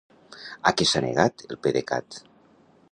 [0.71, 2.21] A què s'ha negat el PDECat?